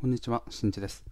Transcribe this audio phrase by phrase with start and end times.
[0.00, 1.04] こんにちは、しんちです。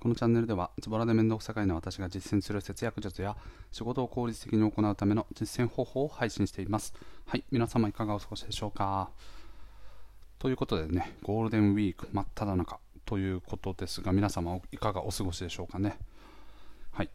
[0.00, 3.36] このチャンネルでは、ズボラで面倒くさがいな私が実践する節約術や、
[3.70, 6.92] 仕事を効率的に行うための実践方法を配信しています。
[7.24, 9.10] はい、皆様いかがお過ごしでしょうか。
[10.40, 15.96] ということでね、ゴールデンウィーク真っ只中ということですが、皆様いかがお過ごしでしょうかね。
[16.90, 17.10] はい。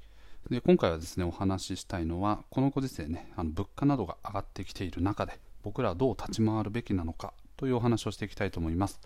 [0.49, 9.01] で今回はですね、お話ししたいのは、このご時世ね、あの物価などが上がってきている中で、僕らはどう立ち回るべきなのかというお話をしていきたいと思います。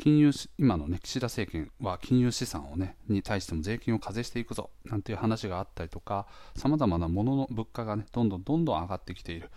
[0.00, 9.50] 金融今の、ね、岸田政権は金融資産を、ね、に対しても税金を課税していくぞなんていう話があったりとかさまざまなものの物価が、ね、どんどんどんどん上がってきている。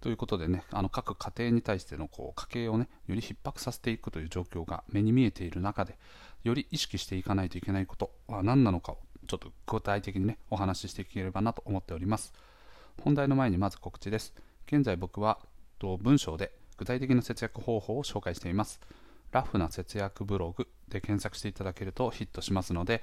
[0.00, 5.98] ということで、ね、あの各家庭に対してのこう家計を、ね、より逼迫させていくという状況が目に見えている中で
[6.44, 12.32] より意識していかないといけないことは何なのかをちょっと具体的に、ね、お話ししていければなと思っております。
[13.02, 14.32] 本題の前にまず告知です。
[14.68, 15.40] 現在僕は
[15.80, 18.80] 文章で具体的な節約方法を紹介しています。
[19.32, 23.02] ラフな節約ブログで検索していただけるとヒットしますので、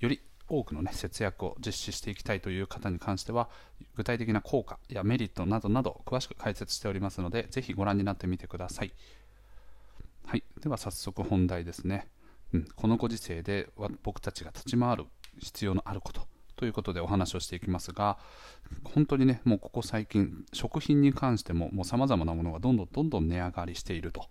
[0.00, 3.48] より多くの、ね、節約を実施していきたいという方に関しては、
[3.94, 8.92] 具体的な効果やメリットなどなど詳しく解説しておりますので、ぜひご覧になってみてください。
[10.26, 12.08] はい、では早速本題ですね。
[12.52, 13.68] うん、このご時世で
[14.02, 15.04] 僕たちが立ち回る
[15.38, 16.26] 必要のあること
[16.60, 18.18] ということでお話をしていきますが、
[18.84, 24.26] 本当にね、もうここ最近、食品に関しても、もうさまざまなものがどんどんどんどん値上がりしていると。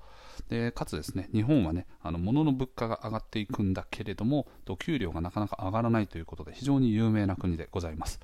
[0.48, 8.20] でかつですね、日本はね、あの物の物価が上がっていくんだけれども、給料がなかなか上がらないということで、非常に有名な国でございます。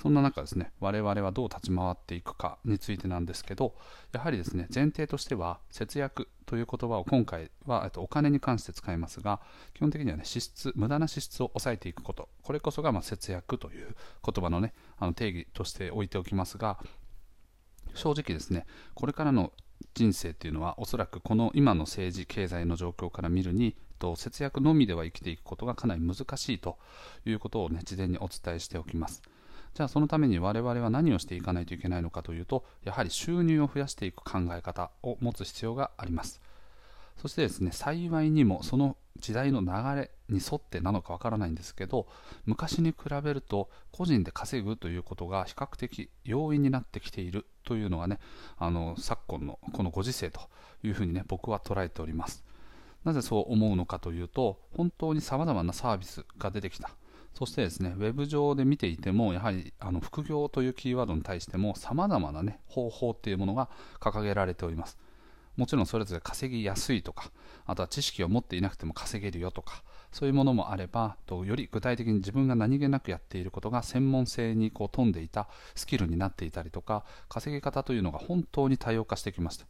[0.00, 3.74] そんな中ですね、我々はどう立ち回っていくかについてなんですけど、
[4.12, 9.40] やはりですね、前提としては、節約という言葉を今回は、えっと、お金に関して使いますが、
[9.74, 16.78] 基本的にはね、支出、無駄な支出を抑えていくこと、これこそがま節約という言葉のね、あの定義として置いておきますが、
[17.94, 19.52] 正直ですね、これからの
[19.94, 23.76] 人生っていうのはおそらくこの今の政治経済の状況から見るに
[24.16, 26.78] 節約のみでは生きていくことがかなり難しいと
[27.24, 29.22] いうことをね事前にお伝えしておきます。
[29.74, 36.40] じゃあそのために我々は何をしていかないといけないのかというとやはり収入を増やしていく考え方を持つ必要があります。
[37.16, 42.06] そしてですね幸いにもその時代の流れに沿ってなのかわからないんですけど
[42.46, 48.20] 昔に比べると個人で稼ぐということが比較的容易になってきているというのがね
[48.56, 50.40] あの昨今のこのご時世と
[50.84, 52.44] いうふうにね僕は捉えております。
[53.04, 56.90] なぜそう思うのかというと本当にさまざまなサービスが出てきた。
[57.38, 64.98] そしてですね、ウェブ上で見ていても、やはりあの副業というキーワードに対しても、さまざまな、ね、方法っていうものが掲げられております。
[65.54, 67.30] もちろんそれぞれ稼ぎやすいとか、
[67.64, 79.66] あとは知識を持っていなくても稼げるよとか、そういうものもあれば、とより具体的に自分が何気なくやっていることが専門性にこう富んでいたスキルになっていたりとか、稼ぎ方というのが本当に多様化してきました。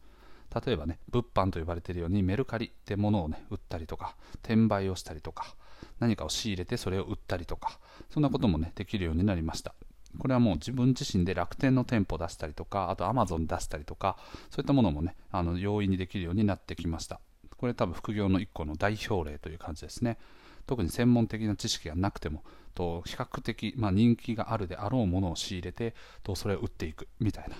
[0.65, 5.55] 例えばね、物販と呼ばれているようにメルカリってものをね、売ったりとか、転売をしたりとか、
[5.99, 7.79] 何かを仕入れてそれを売ったりとか、
[8.09, 9.73] そんなこともね、できるようになりました。
[10.17, 14.17] これはもう自分自身で楽天の店舗出したりとか、あとアマゾン出したりとか、
[14.49, 17.19] そういったものもね、あの容易にできるようになってきました。
[17.57, 20.17] これ多分副業の一個の代表例という感じですね。
[20.65, 22.43] 特に専門的な知識がなくても、
[22.73, 27.55] と比較的、まあ、人気があるであろうものを仕入れて、とそれを売っていくみたいな。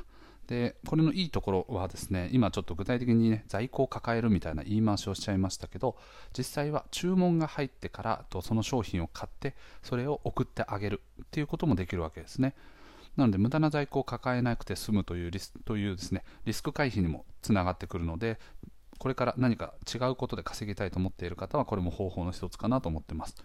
[0.49, 5.95] でこれのいいところはですね今ちょっと具体的にね在庫を抱えるみたいな言い回しをしちゃいましたけど
[6.35, 12.55] 実際は注文が入ってからとその商品を買ってそれを送ってあげるっていうこともできるわけですね。
[13.15, 18.39] なので無駄な在庫を抱えなくて済むというリスというですねリスク回避にもつながってくるので
[18.97, 23.35] これから何か違うことで稼ぎたいと思っている方はこれも方法の一つかなと思ってます。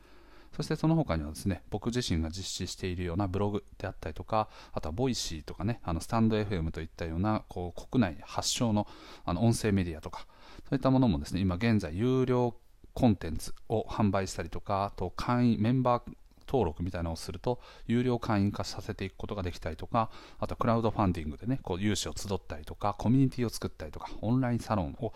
[0.56, 8.86] そしてその他にはですね、僕自身が実施しているようなブログであったりとか、あとはボイシーとかね、あのスタンド FM といったようなこう国内発祥の
[9.24, 10.26] あの音声メディアとか、
[10.68, 12.54] そういったものもですね、今現在有料
[12.92, 16.12] コンテンツを販売したりとか、あと会員、メンバー
[16.46, 25.12] 登録みたいなのをすると、有料会員化させていくことができたりとか、あとクラウドファンディングでね、こう融資を集ったりとか、コミュニティを作ったりとか、オンラインサロンを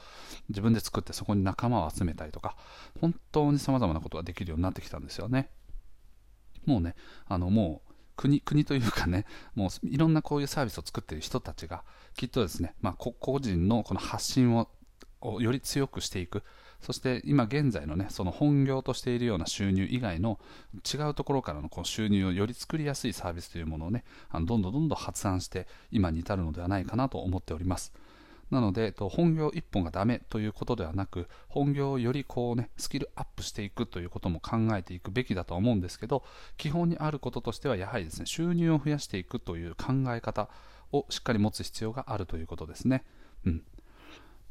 [0.48, 2.56] 自分で作ってそこに仲間を集めたりとか、
[3.00, 5.50] 本当に様々なことができるようになってきたんですよね。
[6.64, 6.94] もうね、
[7.26, 9.24] あのもう国国というかね、
[9.54, 11.84] もういろんなこういうサービスを作っている人たちが、
[12.16, 14.68] きっとですね、まあ、個人のこの発信を
[15.20, 16.42] をより強くしていく、
[16.80, 20.38] そして今現在のね、その本業としているような収入以外の
[20.90, 27.92] 違うところからのこう収入をより作りやすいサービスというものをね、あのどんどんどんどん発案して今に至るのではないかなと思っております。
[28.50, 36.24] なので、本業一本がダメということではなく、本業をよりこうね、スキルアップしていくということも考えていくべきだと思うんですけど、
[36.56, 40.48] 基本にあることとしては、やはりですね、収入を増やしていくという考え方
[40.92, 43.04] をしっかり持つ必要があるということですね。
[43.44, 43.62] うん。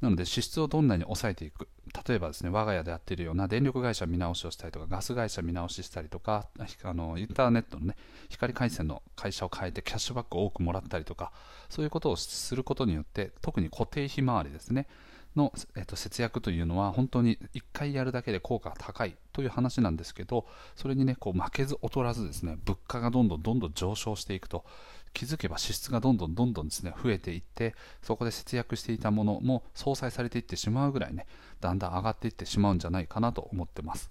[0.02, 1.68] なので支出をどんなに抑えていく
[2.08, 6.48] 例えばですね我が家でやっているような電力会社見直しをしたりとかガス会社見直ししたりとか
[6.84, 7.96] あのインターネットのね
[8.30, 11.32] 光回線の会社を変えてキャッシュバックを多くもらったりとか
[11.70, 14.88] そういうことをすることによって特に固定費回りですね
[15.38, 20.46] の、えっと、節約というのは本当に1回やるだけで効果が高いという話なんですけど
[20.76, 24.66] それにねこう負けず劣らずですね物価がどんどんどんどん上昇していくと。
[25.18, 27.74] 気づけば支出がどんどんどんどんですね増えていって
[28.04, 31.26] そこで節約していたものも相殺されていってしまうぐらいね
[31.60, 34.10] だんだん上がっていってしまうんじゃないかなと思ってます。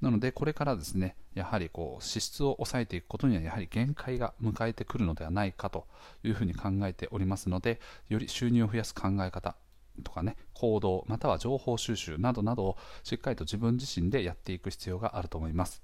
[0.00, 5.88] なのでこれからですねやはりこう支出を抑えていくことにはやはり限界が迎えてくるのではないかと
[6.22, 9.56] いうふうに考えておりますのでより収入を増やす考え方
[10.04, 15.82] とかね行動または情報収集などなどをしっかりと自分自身でやっていく必要があると思います。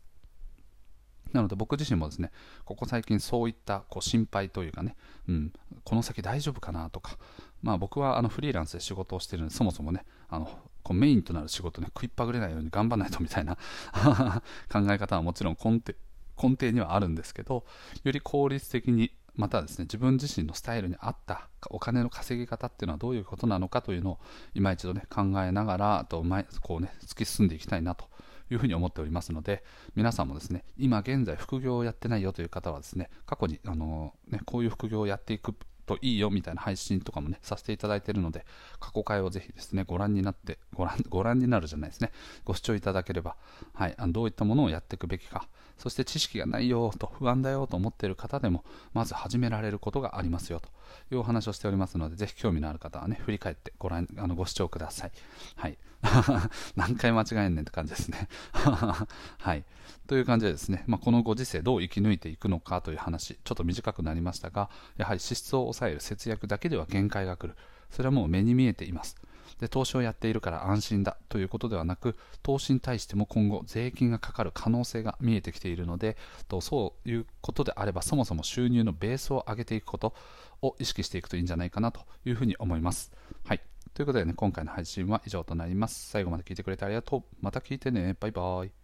[1.35, 2.31] なので僕自身もですね
[2.65, 4.97] ここ最近そういったこう心配というかね、
[5.29, 5.53] うん、
[5.85, 7.19] この先大丈夫かなとか、
[7.61, 10.49] まあ、僕はあのフリーランスで仕事をしてるのでそもそもねあの
[10.83, 13.57] こうメインとなる仕事ね食いっぱぐれないように頑張らないとみたいな
[14.73, 15.95] 考え方はもちろん根底
[16.41, 17.65] 根底にはあるんですけど
[18.05, 24.19] より効率的にまたですね自分自身のスタイルに合ったお金の稼ぎ方っていうのはどういうことなのかというのを
[24.55, 28.07] 今一度ね考えながらと前こうね突き進んでいきたいなと
[28.51, 29.63] いうふうに思っておりますので
[29.95, 35.55] 皆さんもですね今現在副業をやってないよという方はですね過去にあの、ね、こういう副業をやっていく
[35.87, 38.45] といいよみたいな配信とかもねさせていただいているので
[38.81, 42.11] 過去回をぜひですねご覧になってご覧ご覧になるじゃないですね
[42.45, 43.37] ご視聴いただければ、
[43.75, 45.47] はい、あのどういったものをやっていくべきか
[45.79, 50.69] そして知識がないよと不安だよと思っている方でもまず始められることがありますよと
[51.15, 55.13] いうお話をしておりますのでぜひ興味のある方はね振り返ってご覧あのご視聴ください。
[55.57, 55.79] はい
[56.77, 58.29] 何回間違えんねんって感じですね。
[58.53, 59.65] はい。
[60.07, 67.57] という感じでですね、まあ、このご時世どう生き抜いていくのかという話、ちょっと短くなりましたが、やはり支出を抑える節約だけでは限界が来る。
[67.91, 69.17] それはもう目に見えています。
[69.61, 76.17] で投資をやっているから安心だということではなく投資に対しても今後税金がかかる可能性が見えてきているので
[76.49, 80.15] とそういうことであればそもそも収入のベースを上げていくこと
[80.63, 83.13] を意識していくといいんじゃないかなというふうに思います。
[83.95, 86.11] ということでね、今回の配信は以上となります。
[86.11, 87.23] 最後まで聞いてくれてありがとう。
[87.41, 88.17] また聞いてね。
[88.19, 88.84] バイバイ。